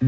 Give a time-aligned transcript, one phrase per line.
[0.00, 0.06] 时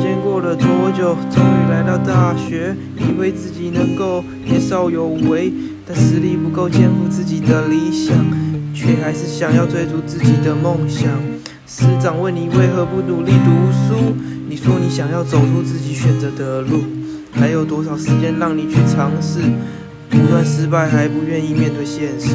[0.00, 1.16] 间过了多久？
[1.28, 5.52] 终于来到大学，以为自己能够年少有为，
[5.84, 8.14] 但实力不够肩负自己的理想，
[8.72, 11.10] 却还是想要追逐自己的梦想。
[11.66, 14.14] 师长问你为何不努力读书？
[14.48, 16.84] 你说你想要走出自己选择的路，
[17.32, 19.40] 还有多少时间让你去尝试？
[20.10, 22.34] 不断失败还不愿意面对现实。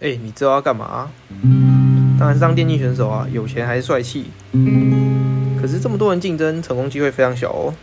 [0.00, 1.10] 哎、你知道要干嘛？
[2.18, 4.26] 当然是当电竞选手啊，有钱还是帅气。
[5.60, 7.74] 可是这么多人竞争，成功机会非常小哦。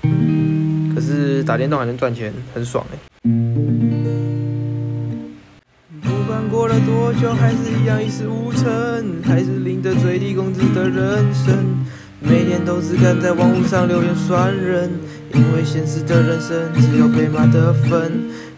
[0.93, 2.97] 可是打电动还能赚钱，很爽哎。
[6.01, 11.55] 不管过了多久，还是一样一事无成，还是领着最低工资的人生。
[12.19, 14.91] 每天都只敢在网络上留言酸人，
[15.33, 18.11] 因为现实的人生只有被骂的份。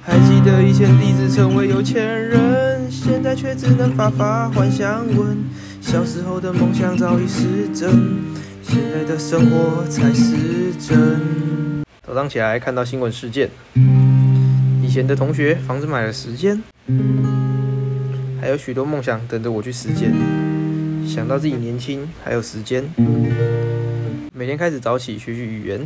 [0.06, 5.38] 还记得以前立志成为有钱人，现在却只能发发幻想文。
[5.80, 7.90] 小时候的梦想早已失真，
[8.62, 11.84] 现在的生活才是真。
[12.06, 13.50] 早上起来看到新闻事件，
[14.82, 16.62] 以前的同学房子买了时间，
[18.42, 20.14] 还有许多梦想等着我去实践。
[21.08, 22.84] 想到自己年轻还有时间，
[24.34, 25.80] 每天开始早起学习语言，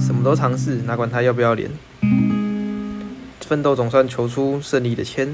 [0.00, 1.70] 什么都尝试，哪管他要不要脸。
[3.40, 5.28] 奋斗总算求出胜利的签，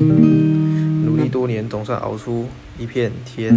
[1.05, 2.47] 努力多年总算熬出
[2.79, 3.55] 一片天。